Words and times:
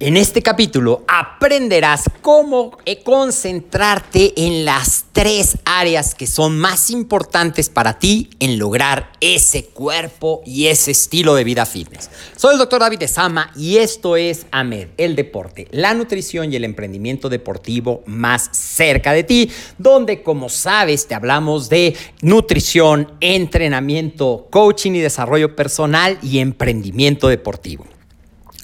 En 0.00 0.16
este 0.16 0.42
capítulo 0.42 1.02
aprenderás 1.08 2.04
cómo 2.22 2.78
eh, 2.84 3.02
concentrarte 3.02 4.32
en 4.36 4.64
las 4.64 5.06
tres 5.10 5.58
áreas 5.64 6.14
que 6.14 6.28
son 6.28 6.56
más 6.56 6.90
importantes 6.90 7.68
para 7.68 7.98
ti 7.98 8.30
en 8.38 8.60
lograr 8.60 9.10
ese 9.20 9.64
cuerpo 9.64 10.40
y 10.46 10.66
ese 10.66 10.92
estilo 10.92 11.34
de 11.34 11.42
vida 11.42 11.66
fitness. 11.66 12.10
Soy 12.36 12.52
el 12.52 12.58
doctor 12.58 12.78
David 12.78 13.08
Sama 13.08 13.50
y 13.56 13.78
esto 13.78 14.16
es 14.16 14.46
AMED, 14.52 14.90
el 14.98 15.16
deporte, 15.16 15.66
la 15.72 15.94
nutrición 15.94 16.52
y 16.52 16.54
el 16.54 16.62
emprendimiento 16.62 17.28
deportivo 17.28 18.04
más 18.06 18.50
cerca 18.52 19.12
de 19.12 19.24
ti, 19.24 19.50
donde 19.78 20.22
como 20.22 20.48
sabes 20.48 21.08
te 21.08 21.16
hablamos 21.16 21.68
de 21.68 21.96
nutrición, 22.22 23.14
entrenamiento, 23.18 24.46
coaching 24.48 24.92
y 24.92 25.00
desarrollo 25.00 25.56
personal 25.56 26.20
y 26.22 26.38
emprendimiento 26.38 27.26
deportivo. 27.26 27.84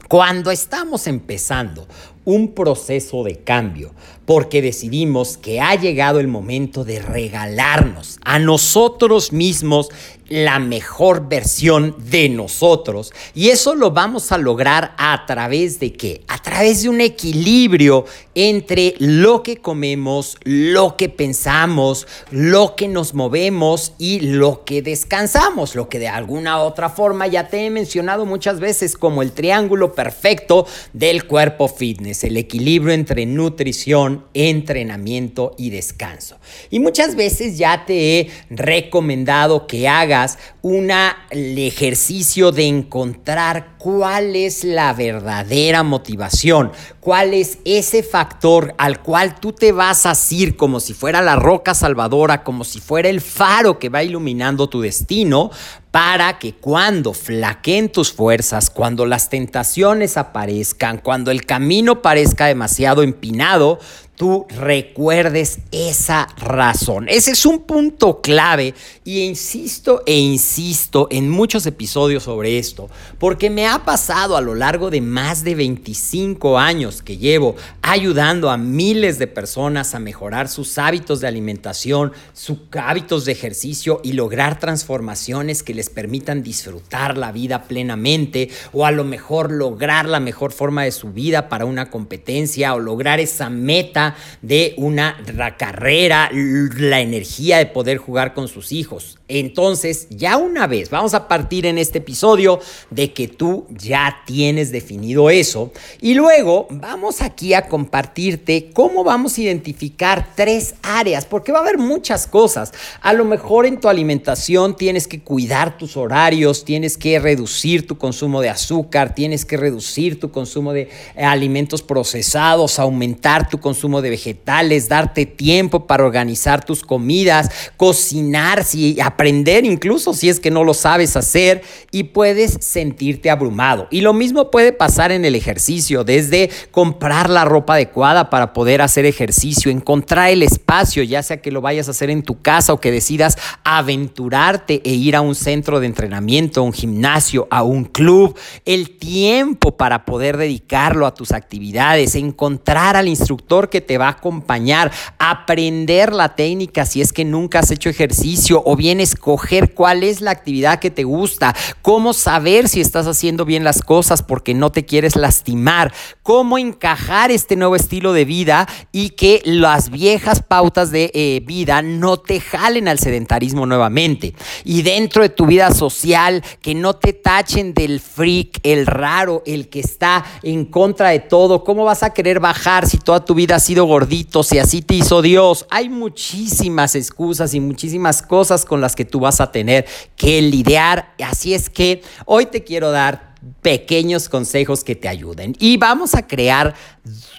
Cuando 0.08 0.50
estamos 0.50 1.06
empezando 1.06 1.86
un 2.24 2.54
proceso 2.54 3.22
de 3.22 3.38
cambio, 3.38 3.92
porque 4.24 4.62
decidimos 4.62 5.36
que 5.36 5.60
ha 5.60 5.74
llegado 5.74 6.20
el 6.20 6.28
momento 6.28 6.84
de 6.84 7.00
regalarnos 7.00 8.18
a 8.24 8.38
nosotros 8.38 9.32
mismos 9.32 9.88
la 10.28 10.58
mejor 10.58 11.28
versión 11.28 11.94
de 12.10 12.30
nosotros. 12.30 13.12
Y 13.34 13.50
eso 13.50 13.74
lo 13.74 13.90
vamos 13.90 14.32
a 14.32 14.38
lograr 14.38 14.94
a 14.96 15.26
través 15.26 15.78
de 15.80 15.92
qué? 15.92 16.22
A 16.28 16.40
través 16.40 16.82
de 16.82 16.88
un 16.88 17.02
equilibrio 17.02 18.06
entre 18.34 18.94
lo 18.98 19.42
que 19.42 19.58
comemos, 19.58 20.38
lo 20.44 20.96
que 20.96 21.10
pensamos, 21.10 22.06
lo 22.30 22.74
que 22.74 22.88
nos 22.88 23.12
movemos 23.12 23.92
y 23.98 24.20
lo 24.20 24.64
que 24.64 24.80
descansamos, 24.80 25.74
lo 25.74 25.88
que 25.90 25.98
de 25.98 26.08
alguna 26.08 26.58
otra 26.58 26.88
forma 26.88 27.26
ya 27.26 27.48
te 27.48 27.66
he 27.66 27.70
mencionado 27.70 28.24
muchas 28.24 28.60
veces 28.60 28.96
como 28.96 29.20
el 29.20 29.32
triángulo 29.32 29.93
perfecto 29.94 30.66
del 30.92 31.26
cuerpo 31.26 31.68
fitness, 31.68 32.24
el 32.24 32.36
equilibrio 32.36 32.92
entre 32.92 33.26
nutrición, 33.26 34.24
entrenamiento 34.34 35.54
y 35.58 35.70
descanso. 35.70 36.38
Y 36.70 36.80
muchas 36.80 37.16
veces 37.16 37.58
ya 37.58 37.84
te 37.86 38.20
he 38.20 38.30
recomendado 38.50 39.66
que 39.66 39.88
hagas 39.88 40.38
un 40.62 40.90
ejercicio 41.30 42.52
de 42.52 42.66
encontrar 42.66 43.73
cuál 43.84 44.34
es 44.34 44.64
la 44.64 44.94
verdadera 44.94 45.82
motivación, 45.82 46.72
cuál 47.00 47.34
es 47.34 47.58
ese 47.66 48.02
factor 48.02 48.74
al 48.78 49.02
cual 49.02 49.38
tú 49.38 49.52
te 49.52 49.72
vas 49.72 50.06
a 50.06 50.12
asir 50.12 50.56
como 50.56 50.80
si 50.80 50.94
fuera 50.94 51.20
la 51.20 51.36
roca 51.36 51.74
salvadora, 51.74 52.44
como 52.44 52.64
si 52.64 52.80
fuera 52.80 53.10
el 53.10 53.20
faro 53.20 53.78
que 53.78 53.90
va 53.90 54.02
iluminando 54.02 54.70
tu 54.70 54.80
destino, 54.80 55.50
para 55.90 56.38
que 56.38 56.54
cuando 56.54 57.12
flaqueen 57.12 57.90
tus 57.90 58.10
fuerzas, 58.10 58.70
cuando 58.70 59.04
las 59.04 59.28
tentaciones 59.28 60.16
aparezcan, 60.16 60.96
cuando 60.96 61.30
el 61.30 61.44
camino 61.44 62.00
parezca 62.00 62.46
demasiado 62.46 63.02
empinado, 63.02 63.78
tú 64.16 64.46
recuerdes 64.48 65.58
esa 65.72 66.28
razón. 66.36 67.08
Ese 67.08 67.32
es 67.32 67.44
un 67.46 67.60
punto 67.60 68.20
clave 68.20 68.74
y 69.04 69.22
insisto 69.22 70.02
e 70.06 70.18
insisto 70.18 71.08
en 71.10 71.28
muchos 71.28 71.66
episodios 71.66 72.24
sobre 72.24 72.58
esto, 72.58 72.88
porque 73.18 73.50
me 73.50 73.66
ha 73.66 73.84
pasado 73.84 74.36
a 74.36 74.40
lo 74.40 74.54
largo 74.54 74.90
de 74.90 75.00
más 75.00 75.44
de 75.44 75.54
25 75.54 76.58
años 76.58 77.02
que 77.02 77.16
llevo 77.16 77.56
ayudando 77.82 78.50
a 78.50 78.56
miles 78.56 79.18
de 79.18 79.26
personas 79.26 79.94
a 79.94 79.98
mejorar 79.98 80.48
sus 80.48 80.78
hábitos 80.78 81.20
de 81.20 81.28
alimentación, 81.28 82.12
sus 82.32 82.58
hábitos 82.72 83.24
de 83.24 83.32
ejercicio 83.32 84.00
y 84.04 84.12
lograr 84.12 84.58
transformaciones 84.58 85.62
que 85.62 85.74
les 85.74 85.90
permitan 85.90 86.42
disfrutar 86.42 87.18
la 87.18 87.32
vida 87.32 87.64
plenamente 87.64 88.50
o 88.72 88.86
a 88.86 88.90
lo 88.90 89.04
mejor 89.04 89.50
lograr 89.50 90.08
la 90.08 90.20
mejor 90.20 90.52
forma 90.52 90.84
de 90.84 90.92
su 90.92 91.12
vida 91.12 91.48
para 91.48 91.64
una 91.64 91.90
competencia 91.90 92.74
o 92.74 92.78
lograr 92.78 93.20
esa 93.20 93.50
meta 93.50 94.03
de 94.42 94.74
una 94.76 95.16
carrera, 95.56 96.30
la 96.32 97.00
energía 97.00 97.58
de 97.58 97.66
poder 97.66 97.98
jugar 97.98 98.34
con 98.34 98.48
sus 98.48 98.72
hijos. 98.72 99.18
Entonces, 99.26 100.06
ya 100.10 100.36
una 100.36 100.66
vez, 100.66 100.90
vamos 100.90 101.14
a 101.14 101.28
partir 101.28 101.64
en 101.64 101.78
este 101.78 101.98
episodio 101.98 102.60
de 102.90 103.14
que 103.14 103.26
tú 103.26 103.66
ya 103.70 104.22
tienes 104.26 104.70
definido 104.70 105.30
eso. 105.30 105.72
Y 106.00 106.12
luego 106.12 106.66
vamos 106.70 107.22
aquí 107.22 107.54
a 107.54 107.66
compartirte 107.68 108.70
cómo 108.74 109.02
vamos 109.02 109.38
a 109.38 109.40
identificar 109.40 110.32
tres 110.34 110.74
áreas, 110.82 111.24
porque 111.24 111.52
va 111.52 111.58
a 111.58 111.62
haber 111.62 111.78
muchas 111.78 112.26
cosas. 112.26 112.72
A 113.00 113.14
lo 113.14 113.24
mejor 113.24 113.64
en 113.64 113.80
tu 113.80 113.88
alimentación 113.88 114.76
tienes 114.76 115.08
que 115.08 115.20
cuidar 115.20 115.78
tus 115.78 115.96
horarios, 115.96 116.64
tienes 116.64 116.98
que 116.98 117.18
reducir 117.18 117.86
tu 117.86 117.96
consumo 117.96 118.42
de 118.42 118.50
azúcar, 118.50 119.14
tienes 119.14 119.44
que 119.46 119.56
reducir 119.56 120.20
tu 120.20 120.30
consumo 120.30 120.72
de 120.72 120.90
eh, 121.16 121.24
alimentos 121.24 121.82
procesados, 121.82 122.78
aumentar 122.78 123.48
tu 123.48 123.58
consumo 123.58 123.93
de 124.02 124.10
vegetales, 124.10 124.88
darte 124.88 125.26
tiempo 125.26 125.86
para 125.86 126.04
organizar 126.04 126.64
tus 126.64 126.82
comidas, 126.82 127.50
cocinar, 127.76 128.64
si, 128.64 129.00
aprender 129.00 129.64
incluso 129.64 130.14
si 130.14 130.28
es 130.28 130.40
que 130.40 130.50
no 130.50 130.64
lo 130.64 130.74
sabes 130.74 131.16
hacer 131.16 131.62
y 131.90 132.04
puedes 132.04 132.58
sentirte 132.60 133.30
abrumado. 133.30 133.88
Y 133.90 134.00
lo 134.00 134.12
mismo 134.12 134.50
puede 134.50 134.72
pasar 134.72 135.12
en 135.12 135.24
el 135.24 135.34
ejercicio, 135.34 136.04
desde 136.04 136.50
comprar 136.70 137.30
la 137.30 137.44
ropa 137.44 137.74
adecuada 137.74 138.30
para 138.30 138.52
poder 138.52 138.82
hacer 138.82 139.06
ejercicio, 139.06 139.70
encontrar 139.70 140.30
el 140.30 140.42
espacio, 140.42 141.02
ya 141.02 141.22
sea 141.22 141.40
que 141.40 141.50
lo 141.50 141.60
vayas 141.60 141.88
a 141.88 141.92
hacer 141.92 142.10
en 142.10 142.22
tu 142.22 142.40
casa 142.40 142.72
o 142.72 142.80
que 142.80 142.90
decidas 142.90 143.36
aventurarte 143.64 144.82
e 144.84 144.94
ir 144.94 145.16
a 145.16 145.20
un 145.20 145.34
centro 145.34 145.80
de 145.80 145.86
entrenamiento, 145.86 146.60
a 146.60 146.64
un 146.64 146.72
gimnasio, 146.72 147.46
a 147.50 147.62
un 147.62 147.84
club, 147.84 148.36
el 148.64 148.98
tiempo 148.98 149.76
para 149.76 150.04
poder 150.04 150.36
dedicarlo 150.36 151.06
a 151.06 151.14
tus 151.14 151.32
actividades, 151.32 152.14
encontrar 152.14 152.96
al 152.96 153.08
instructor 153.08 153.70
que 153.70 153.80
te 153.84 153.98
va 153.98 154.06
a 154.06 154.10
acompañar, 154.10 154.90
aprender 155.18 156.12
la 156.12 156.34
técnica 156.34 156.86
si 156.86 157.00
es 157.00 157.12
que 157.12 157.24
nunca 157.24 157.60
has 157.60 157.70
hecho 157.70 157.88
ejercicio 157.88 158.62
o 158.64 158.76
bien 158.76 159.00
escoger 159.00 159.74
cuál 159.74 160.02
es 160.02 160.20
la 160.20 160.32
actividad 160.32 160.80
que 160.80 160.90
te 160.90 161.04
gusta, 161.04 161.54
cómo 161.82 162.12
saber 162.12 162.68
si 162.68 162.80
estás 162.80 163.06
haciendo 163.06 163.44
bien 163.44 163.64
las 163.64 163.82
cosas 163.82 164.22
porque 164.22 164.54
no 164.54 164.72
te 164.72 164.84
quieres 164.84 165.16
lastimar, 165.16 165.92
cómo 166.22 166.58
encajar 166.58 167.30
este 167.30 167.56
nuevo 167.56 167.76
estilo 167.76 168.12
de 168.12 168.24
vida 168.24 168.68
y 168.92 169.10
que 169.10 169.42
las 169.44 169.90
viejas 169.90 170.42
pautas 170.42 170.90
de 170.90 171.10
eh, 171.14 171.42
vida 171.44 171.82
no 171.82 172.16
te 172.16 172.40
jalen 172.40 172.88
al 172.88 172.98
sedentarismo 172.98 173.66
nuevamente. 173.66 174.34
Y 174.64 174.82
dentro 174.82 175.22
de 175.22 175.28
tu 175.28 175.46
vida 175.46 175.72
social, 175.72 176.42
que 176.62 176.74
no 176.74 176.94
te 176.94 177.12
tachen 177.12 177.74
del 177.74 178.00
freak, 178.00 178.60
el 178.62 178.86
raro, 178.86 179.42
el 179.46 179.68
que 179.68 179.80
está 179.80 180.24
en 180.42 180.64
contra 180.64 181.10
de 181.10 181.20
todo. 181.20 181.64
¿Cómo 181.64 181.84
vas 181.84 182.02
a 182.02 182.10
querer 182.10 182.40
bajar 182.40 182.86
si 182.86 182.98
toda 182.98 183.24
tu 183.24 183.34
vida 183.34 183.56
has 183.56 183.64
sido 183.64 183.73
gordito, 183.82 184.42
si 184.42 184.58
así 184.58 184.82
te 184.82 184.94
hizo 184.94 185.22
Dios? 185.22 185.66
Hay 185.70 185.88
muchísimas 185.88 186.94
excusas 186.94 187.54
y 187.54 187.60
muchísimas 187.60 188.22
cosas 188.22 188.64
con 188.64 188.80
las 188.80 188.94
que 188.94 189.04
tú 189.04 189.20
vas 189.20 189.40
a 189.40 189.50
tener 189.50 189.86
que 190.16 190.40
lidiar. 190.40 191.14
Así 191.24 191.54
es 191.54 191.68
que 191.68 192.02
hoy 192.26 192.46
te 192.46 192.64
quiero 192.64 192.90
dar 192.90 193.34
pequeños 193.62 194.28
consejos 194.28 194.84
que 194.84 194.94
te 194.94 195.08
ayuden. 195.08 195.54
Y 195.58 195.76
vamos 195.76 196.14
a 196.14 196.26
crear 196.26 196.74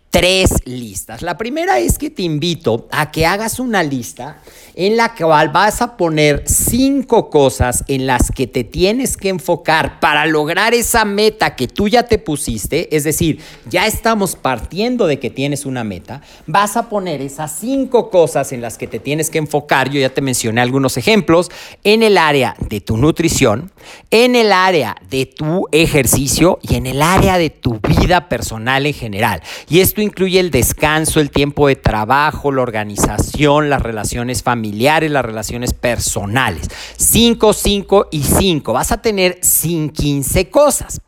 tres 0.10 0.52
listas. 0.66 1.22
La 1.22 1.38
primera 1.38 1.80
es 1.80 1.98
que 1.98 2.10
te 2.10 2.22
invito 2.22 2.88
a 2.92 3.12
que 3.12 3.26
hagas 3.26 3.60
una 3.60 3.84
lista 3.84 4.38
en 4.76 4.98
la 4.98 5.14
cual 5.14 5.50
vas 5.50 5.82
a 5.82 5.98
poner 5.98 6.44
cinco 6.46 7.30
cosas 7.30 7.84
en 7.88 8.08
las 8.08 8.32
que 8.32 8.48
te 8.48 8.64
tienes 8.64 9.18
que 9.18 9.30
enfocar 9.30 10.00
para 10.00 10.26
lograr 10.26 10.74
esa 10.74 11.06
meta 11.06 11.56
que 11.56 11.68
tú 11.68 11.88
ya 11.88 12.04
te 12.04 12.18
pusiste. 12.18 12.96
Es 12.96 13.04
decir, 13.04 13.40
ya 13.70 13.88
estamos 13.88 14.36
partiendo 14.36 15.08
de 15.08 15.20
que 15.20 15.30
tienes 15.30 15.66
una 15.66 15.84
meta. 15.84 16.22
Vas 16.46 16.78
a 16.78 16.90
poner 16.90 17.22
esas 17.22 17.54
cinco 17.60 18.10
cosas 18.10 18.52
en 18.52 18.62
las 18.62 18.78
que 18.78 18.88
te 18.88 19.00
tienes 19.00 19.30
que 19.30 19.38
enfocar. 19.38 19.90
Yo 19.90 20.00
ya 20.00 20.14
te 20.14 20.22
mencioné 20.22 20.62
algunos 20.62 20.98
ejemplos 20.98 21.50
en 21.84 22.04
el 22.04 22.18
área 22.18 22.56
de 22.70 22.82
tu 22.82 22.98
nutrición, 22.98 23.72
en 24.12 24.36
el 24.36 24.52
área 24.52 24.96
de 25.10 25.26
tu 25.26 25.68
ejercicio 25.72 26.60
y 26.62 26.76
en 26.76 26.86
el 26.86 27.02
área 27.02 27.38
de 27.38 27.50
tu 27.50 27.80
vida 27.80 28.30
personal 28.30 28.86
en 28.86 28.94
general. 28.94 29.42
Y 29.70 29.80
esto 29.80 30.02
incluye 30.02 30.40
el 30.40 30.52
descanso, 30.52 31.20
el 31.20 31.32
tiempo 31.32 31.68
de 31.68 31.76
trabajo, 31.76 32.52
la 32.52 32.62
organización, 32.62 33.70
las 33.70 33.82
relaciones 33.82 34.44
familiares, 34.44 35.12
las 35.12 35.26
relaciones 35.26 35.74
personales. 35.74 36.70
5, 36.98 37.54
5 37.54 38.08
y 38.12 38.24
5. 38.24 38.74
Vas 38.74 38.92
a 38.92 39.02
tener 39.02 39.40
15 39.42 40.50
cosas. 40.50 41.02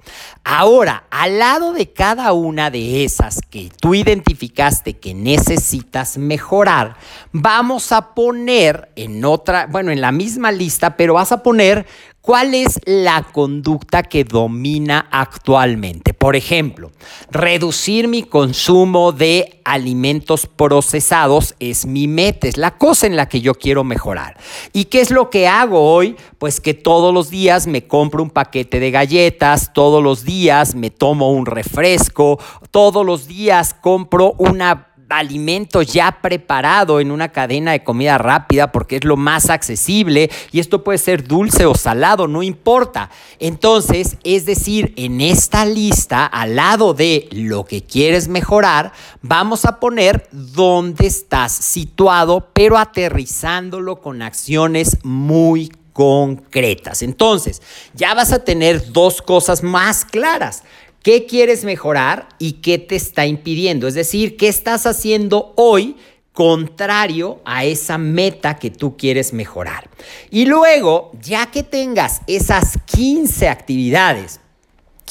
Ahora, 0.44 1.03
al 1.09 1.39
lado 1.39 1.73
de 1.73 1.91
cada 1.91 2.31
una 2.31 2.71
de 2.71 3.03
esas 3.03 3.39
que 3.49 3.69
tú 3.81 3.95
identificaste 3.95 4.94
que 4.94 5.13
necesitas 5.13 6.17
mejorar, 6.17 6.95
vamos 7.33 7.91
a 7.91 8.13
poner 8.13 8.89
en 8.95 9.25
otra, 9.25 9.67
bueno, 9.67 9.91
en 9.91 9.99
la 9.99 10.11
misma 10.13 10.51
lista, 10.51 10.95
pero 10.95 11.15
vas 11.15 11.31
a 11.31 11.44
poner 11.44 11.85
¿Cuál 12.27 12.55
es 12.55 12.81
la 12.83 13.23
conducta 13.23 14.03
que 14.03 14.25
domina 14.25 15.07
actualmente? 15.09 16.13
Por 16.27 16.35
ejemplo, 16.35 16.91
reducir 17.31 18.09
mi 18.09 18.21
consumo 18.21 19.13
de 19.13 19.62
alimentos 19.63 20.45
procesados 20.45 21.56
es 21.62 21.85
mi 21.85 22.09
meta, 22.09 22.50
es 22.50 22.57
la 22.57 22.77
cosa 22.77 23.07
en 23.07 23.15
la 23.15 23.29
que 23.29 23.39
yo 23.39 23.53
quiero 23.53 23.85
mejorar. 23.85 24.35
¿Y 24.74 24.83
qué 24.83 25.00
es 25.00 25.09
lo 25.09 25.29
que 25.29 25.47
hago 25.47 25.79
hoy? 25.79 26.18
Pues 26.38 26.59
que 26.59 26.74
todos 26.74 27.13
los 27.13 27.29
días 27.29 27.65
me 27.65 27.88
compro 27.88 28.21
un 28.21 28.29
paquete 28.29 28.81
de 28.81 28.91
galletas, 28.91 29.71
todos 29.71 30.03
los 30.03 30.25
días 30.25 30.75
me 30.75 30.89
tomo 30.89 31.31
un 31.31 31.45
refresco, 31.45 32.41
todos 32.71 33.06
los 33.06 33.27
días 33.27 33.73
compro 33.73 34.33
una 34.38 34.88
alimento 35.09 35.81
ya 35.81 36.19
preparado 36.21 37.00
en 37.00 37.12
una 37.12 37.30
cadena 37.30 37.71
de 37.71 37.83
comida 37.83 38.18
rápida 38.18 38.71
porque 38.71 38.98
es 38.98 39.04
lo 39.04 39.15
más 39.15 39.50
accesible 39.50 40.30
y 40.51 40.59
esto 40.59 40.83
puede 40.83 40.98
ser 40.98 41.27
dulce 41.27 41.65
o 41.65 41.75
salado, 41.75 42.27
no 42.27 42.44
importa. 42.44 43.09
Entonces, 43.39 44.18
es 44.24 44.45
decir, 44.45 44.94
en 44.98 45.21
esta 45.21 45.65
lista, 45.65 46.25
al 46.25 46.56
lado 46.56 46.94
de 46.94 47.27
lo 47.31 47.65
que 47.65 47.83
quieres 47.83 48.27
mejorar, 48.27 48.92
vamos 49.21 49.65
a 49.65 49.80
poner 49.80 50.27
dónde 50.31 51.07
estás 51.07 51.51
situado, 51.51 52.50
pero 52.54 52.77
aterrizándolo 52.77 54.01
con 54.01 54.21
acciones 54.21 54.98
muy 55.04 55.71
concretas. 55.94 57.01
Entonces, 57.01 57.62
ya 57.95 58.13
vas 58.13 58.31
a 58.31 58.44
tener 58.44 58.92
dos 58.92 59.21
cosas 59.21 59.63
más 59.63 60.06
claras. 60.06 60.63
¿Qué 61.07 61.25
quieres 61.25 61.63
mejorar 61.63 62.27
y 62.38 62.56
qué 62.59 62.77
te 62.77 62.98
está 62.98 63.25
impidiendo? 63.25 63.88
Es 63.88 63.94
decir, 63.94 64.36
¿qué 64.36 64.50
estás 64.50 64.86
haciendo 64.86 65.54
hoy 65.56 65.95
contrario 66.33 67.39
a 67.45 67.63
esa 67.63 67.98
meta 67.98 68.59
que 68.59 68.71
tú 68.71 68.98
quieres 68.98 69.31
mejorar? 69.31 69.89
Y 70.31 70.48
luego, 70.48 71.13
ya 71.21 71.45
que 71.45 71.63
tengas 71.63 72.19
esas 72.27 72.77
15 72.88 73.48
actividades 73.48 74.42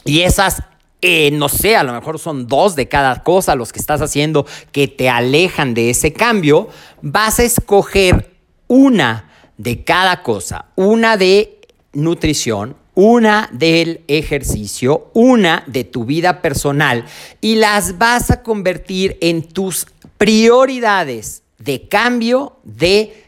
y 0.05 0.21
esas 0.21 0.63
eh, 1.01 1.31
no 1.31 1.49
sé, 1.49 1.77
a 1.77 1.83
lo 1.83 1.95
mejor 1.95 2.19
son 2.19 2.47
dos 2.47 2.77
de 2.77 2.89
cada 2.89 3.23
cosa 3.23 3.55
los 3.55 3.73
que 3.73 3.81
estás 3.81 4.03
haciendo 4.03 4.45
que 4.73 4.89
te 4.89 5.09
alejan 5.09 5.73
de 5.73 5.89
ese 5.89 6.13
cambio, 6.13 6.69
vas 7.01 7.39
a 7.39 7.45
escoger 7.45 8.37
una 8.67 9.31
de 9.57 9.83
cada 9.83 10.23
cosa, 10.23 10.67
una 10.77 11.17
de 11.17 11.59
nutrición, 11.95 12.77
una 12.97 13.49
del 13.53 14.01
ejercicio, 14.09 15.11
una 15.13 15.63
de 15.67 15.85
tu 15.85 16.05
vida 16.07 16.43
personal 16.43 17.05
y 17.41 17.57
las 17.57 17.99
vas 17.99 18.31
a 18.31 18.43
convertir 18.43 19.19
en 19.21 19.43
tus 19.43 19.87
prioridades 20.19 21.43
de 21.59 21.87
cambio 21.87 22.57
de 22.65 23.23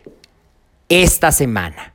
esta 0.88 1.30
semana 1.30 1.94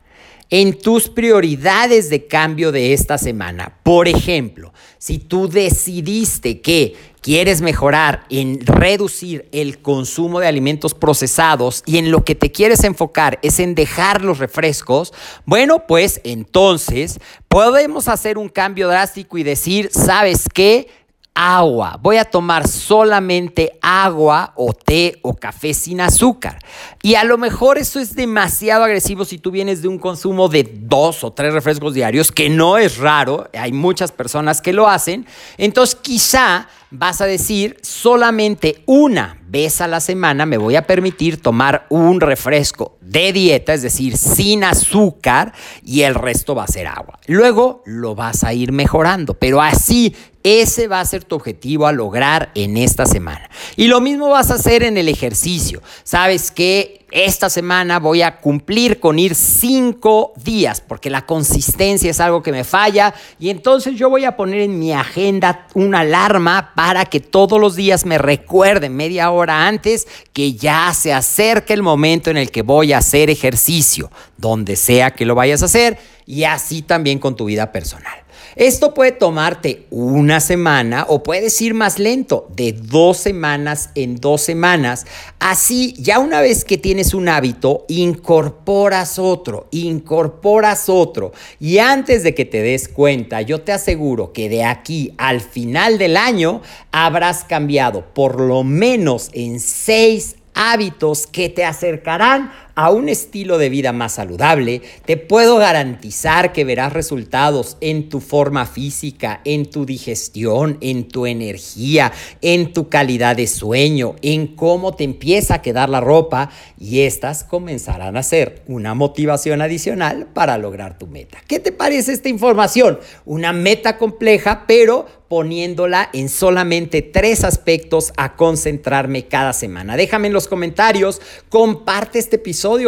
en 0.54 0.78
tus 0.78 1.10
prioridades 1.10 2.12
de 2.12 2.28
cambio 2.28 2.72
de 2.72 2.94
esta 2.94 3.18
semana. 3.18 3.80
Por 3.82 4.08
ejemplo, 4.08 4.72
si 5.00 5.18
tú 5.18 5.50
decidiste 5.50 6.62
que 6.62 6.94
quieres 7.24 7.62
mejorar 7.62 8.26
en 8.30 8.60
reducir 8.64 9.48
el 9.52 9.82
consumo 9.82 10.40
de 10.40 10.48
alimentos 10.48 10.94
procesados 10.94 11.82
y 11.86 11.98
en 11.98 12.12
lo 12.12 12.24
que 12.24 12.36
te 12.36 12.52
quieres 12.52 12.84
enfocar 12.84 13.40
es 13.42 13.60
en 13.60 13.74
dejar 13.74 14.24
los 14.24 14.38
refrescos, 14.38 15.14
bueno, 15.46 15.88
pues 15.88 16.22
entonces 16.24 17.20
podemos 17.48 18.08
hacer 18.10 18.38
un 18.38 18.50
cambio 18.50 18.90
drástico 18.90 19.38
y 19.38 19.44
decir, 19.44 19.90
¿sabes 19.92 20.48
qué? 20.54 20.90
agua. 21.34 21.98
Voy 22.02 22.18
a 22.18 22.26
tomar 22.26 22.68
solamente 22.68 23.78
agua 23.82 24.54
o 24.56 24.74
té 24.74 25.18
o 25.24 25.34
café 25.34 25.74
sin 25.74 26.02
azúcar. 26.02 26.60
Y 27.02 27.16
a 27.16 27.24
lo 27.24 27.38
mejor 27.38 27.78
eso 27.78 28.00
es 28.00 28.16
demasiado 28.16 28.84
agresivo 28.84 29.26
si 29.26 29.38
tú 29.40 29.52
vienes 29.52 29.82
de 29.82 29.88
un 29.88 29.98
consumo 29.98 30.48
de 30.48 30.64
dos 30.64 31.24
o 31.24 31.32
tres 31.32 31.54
refrescos 31.54 31.94
diarios, 31.94 32.32
que 32.32 32.50
no 32.50 32.78
es 32.78 32.98
raro, 32.98 33.50
hay 33.54 33.72
muchas 33.72 34.12
personas 34.12 34.62
que 34.62 34.74
lo 34.74 34.88
hacen. 34.88 35.26
Entonces 35.58 35.96
quizá 35.96 36.68
vas 36.94 37.22
a 37.22 37.26
decir 37.26 37.78
solamente 37.82 38.84
una 38.86 39.40
vez 39.48 39.82
a 39.82 39.88
la 39.88 40.00
semana 40.00 40.46
me 40.46 40.58
voy 40.58 40.76
a 40.76 40.86
permitir 40.86 41.42
tomar 41.42 41.88
un 41.90 42.22
refresco 42.22 42.98
de 43.02 43.34
dieta, 43.34 43.74
es 43.74 43.82
decir, 43.82 44.16
sin 44.16 44.64
azúcar, 44.64 45.54
y 45.84 46.02
el 46.02 46.14
resto 46.14 46.54
va 46.54 46.64
a 46.64 46.68
ser 46.68 46.88
agua. 46.88 47.20
Luego 47.26 47.82
lo 47.86 48.14
vas 48.14 48.44
a 48.44 48.54
ir 48.54 48.72
mejorando, 48.72 49.34
pero 49.34 49.62
así 49.62 50.16
ese 50.44 50.88
va 50.88 51.00
a 51.00 51.06
ser 51.06 51.24
tu 51.24 51.36
objetivo 51.36 51.88
a 51.88 51.92
lograr 51.92 52.52
en 52.54 52.78
esta 52.78 53.06
semana. 53.06 53.50
Y 53.76 53.88
lo 53.88 54.00
mismo 54.00 54.30
vas 54.30 54.52
a 54.52 54.56
hacer 54.56 54.84
en 54.84 54.98
el 54.98 55.10
ejercicio. 55.10 55.82
Sabes 56.04 56.52
que 56.52 57.03
esta 57.14 57.48
semana 57.48 58.00
voy 58.00 58.24
a 58.24 58.38
cumplir 58.38 59.00
con 59.00 59.20
ir 59.20 59.36
cinco 59.36 60.34
días, 60.36 60.82
porque 60.82 61.12
la 61.12 61.28
consistencia 61.28 62.10
es 62.10 62.20
algo 62.20 62.42
que 62.42 62.52
me 62.52 62.64
falla. 62.64 63.14
Y 63.40 63.52
entonces 63.52 63.96
yo 63.96 64.10
voy 64.10 64.26
a 64.26 64.36
poner 64.36 64.62
en 64.62 64.80
mi 64.80 64.94
agenda 64.94 65.68
una 65.76 66.00
alarma 66.00 66.72
para 66.76 67.06
que 67.06 67.20
todos 67.20 67.62
los 67.62 67.76
días 67.76 68.06
me 68.06 68.18
recuerden 68.18 68.96
media 68.96 69.30
hora 69.30 69.68
antes 69.68 70.08
que 70.34 70.54
ya 70.54 70.92
se 70.96 71.14
acerca 71.14 71.76
el 71.76 71.84
momento 71.84 72.32
en 72.32 72.38
el 72.38 72.50
que 72.50 72.64
voy 72.64 72.94
a 72.94 72.98
hacer 72.98 73.30
ejercicio, 73.30 74.12
donde 74.38 74.76
sea 74.76 75.12
que 75.12 75.26
lo 75.26 75.36
vayas 75.36 75.62
a 75.62 75.66
hacer, 75.66 76.00
y 76.26 76.46
así 76.46 76.82
también 76.82 77.20
con 77.20 77.36
tu 77.36 77.46
vida 77.46 77.72
personal. 77.72 78.23
Esto 78.56 78.94
puede 78.94 79.12
tomarte 79.12 79.86
una 79.90 80.40
semana 80.40 81.06
o 81.08 81.24
puedes 81.24 81.60
ir 81.62 81.74
más 81.74 81.98
lento, 81.98 82.48
de 82.56 82.74
dos 82.74 83.18
semanas 83.18 83.90
en 83.96 84.18
dos 84.18 84.42
semanas. 84.42 85.06
Así, 85.40 85.96
ya 85.98 86.20
una 86.20 86.42
vez 86.42 86.64
que 86.64 86.78
tienes 86.78 87.14
un 87.14 87.30
hábito, 87.30 87.86
incorporas 87.88 89.18
otro, 89.18 89.68
incorporas 89.72 90.88
otro. 90.88 91.34
Y 91.60 91.80
antes 91.80 92.24
de 92.24 92.36
que 92.36 92.46
te 92.46 92.62
des 92.62 92.88
cuenta, 92.88 93.42
yo 93.42 93.62
te 93.62 93.72
aseguro 93.72 94.34
que 94.34 94.50
de 94.50 94.64
aquí 94.64 95.14
al 95.18 95.42
final 95.42 95.98
del 95.98 96.18
año 96.18 96.62
habrás 96.92 97.44
cambiado 97.44 98.14
por 98.14 98.40
lo 98.40 98.64
menos 98.64 99.30
en 99.34 99.60
seis 99.60 100.36
hábitos 100.54 101.28
que 101.28 101.50
te 101.50 101.66
acercarán 101.66 102.52
a 102.76 102.90
un 102.90 103.10
estilo 103.10 103.58
de 103.58 103.70
vida 103.70 103.92
más 103.94 104.14
saludable, 104.14 104.82
te 105.06 105.18
puedo 105.18 105.58
garantizar 105.58 106.54
que 106.54 106.64
verás 106.64 106.94
resultados 106.94 107.78
en 107.82 108.10
tu 108.10 108.20
forma 108.20 108.66
física, 108.66 109.42
en 109.46 109.70
tu 109.70 109.86
digestión, 109.86 110.78
en 110.82 111.08
tu 111.08 111.26
energía, 111.26 112.12
en 112.42 112.74
tu 112.74 112.90
calidad 112.90 113.36
de 113.36 113.48
sueño, 113.48 114.16
en 114.22 114.56
cómo 114.56 114.96
te 114.96 115.04
empieza 115.04 115.56
a 115.56 115.62
quedar 115.62 115.90
la 115.90 116.02
ropa 116.02 116.50
y 116.80 117.02
estas 117.02 117.44
comenzarán 117.44 118.18
a 118.18 118.24
ser 118.24 118.64
una 118.68 118.94
motivación 118.94 119.62
adicional 119.62 120.28
para 120.34 120.58
lograr 120.58 120.98
tu 120.98 121.08
meta. 121.08 121.38
¿Qué 121.48 121.60
te 121.60 121.72
parece 121.72 122.14
esta 122.14 122.30
información? 122.30 123.00
Una 123.26 123.54
meta 123.54 123.98
compleja, 123.98 124.66
pero 124.68 125.06
poniéndola 125.34 126.12
en 126.14 126.30
solamente 126.30 127.02
tres 127.02 127.44
aspectos 127.44 128.14
a 128.18 128.36
concentrarme 128.36 129.28
cada 129.28 129.52
semana. 129.54 129.98
Déjame 129.98 130.28
en 130.28 130.34
los 130.34 130.48
comentarios, 130.48 131.22
comparte 131.50 132.20
este 132.20 132.38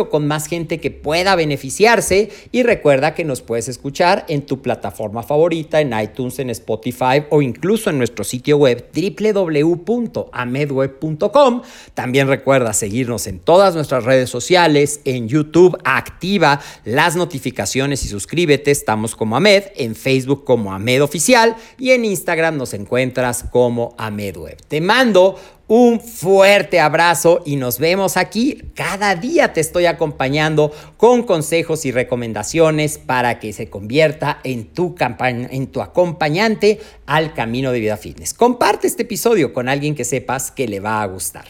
con 0.10 0.25
más 0.25 0.48
gente 0.48 0.79
que 0.79 0.89
pueda 0.89 1.36
beneficiarse 1.36 2.29
y 2.53 2.63
recuerda 2.63 3.13
que 3.13 3.25
nos 3.25 3.41
puedes 3.41 3.67
escuchar 3.67 4.24
en 4.29 4.46
tu 4.46 4.62
plataforma 4.62 5.22
favorita, 5.22 5.82
en 5.82 5.91
iTunes, 6.00 6.39
en 6.39 6.50
Spotify 6.50 7.25
o 7.29 7.41
incluso 7.41 7.89
en 7.89 7.98
nuestro 7.98 8.24
sitio 8.24 8.58
web 8.58 8.89
www.amedweb.com. 8.96 11.62
También 11.94 12.29
recuerda 12.29 12.72
seguirnos 12.72 13.27
en 13.27 13.39
todas 13.39 13.75
nuestras 13.75 14.05
redes 14.05 14.29
sociales, 14.29 15.01
en 15.03 15.27
YouTube, 15.27 15.77
activa 15.84 16.62
las 16.86 17.17
notificaciones 17.17 18.05
y 18.05 18.08
suscríbete, 18.08 18.72
estamos 18.72 19.13
como 19.13 19.36
Amed, 19.36 19.65
en 19.75 19.96
Facebook 19.96 20.46
como 20.46 20.72
Amed 20.74 21.03
Oficial 21.03 21.58
y 21.77 21.91
en 21.91 22.05
Instagram 22.05 22.55
nos 22.55 22.74
encuentras 22.74 23.44
como 23.51 23.94
AmedWeb. 23.98 24.55
Te 24.67 24.79
mando 24.79 25.36
un 25.67 26.00
fuerte 26.00 26.79
abrazo 26.79 27.41
y 27.45 27.55
nos 27.55 27.79
vemos 27.79 28.17
aquí. 28.17 28.62
Cada 28.75 29.15
día 29.15 29.53
te 29.53 29.62
estoy 29.62 29.86
acompañando 29.86 30.72
con 30.98 31.24
consejos 31.24 31.86
y 31.86 31.91
recomendaciones 31.91 32.98
para 32.98 33.39
que 33.39 33.53
se 33.53 33.69
convierta 33.69 34.39
en 34.43 34.65
tu, 34.65 34.95
en 35.19 35.67
tu 35.67 35.81
acompañante 35.81 36.79
al 37.05 37.34
camino 37.34 37.72
de 37.72 37.79
vida 37.79 37.98
fitness. 37.98 38.34
Comparte 38.34 38.88
este 38.88 39.03
episodio 39.03 39.53
con 39.53 39.69
alguien 39.69 39.95
que 39.95 40.05
sepas 40.05 40.51
que 40.51 40.67
le 40.67 40.79
va 40.79 41.01
a 41.01 41.07
gustar. 41.07 41.45